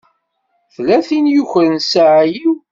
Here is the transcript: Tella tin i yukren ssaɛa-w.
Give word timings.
Tella 0.73 0.97
tin 1.07 1.25
i 1.29 1.33
yukren 1.33 1.75
ssaɛa-w. 1.81 2.45